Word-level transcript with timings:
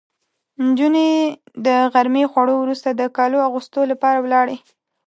نجونې 0.65 1.09
د 1.65 1.67
غرمې 1.93 2.23
خوړو 2.31 2.55
وروسته 2.59 2.89
د 2.93 3.01
کالو 3.17 3.37
اغوستو 3.47 3.79
لپاره 3.91 4.17
ولاړې. 4.25 4.57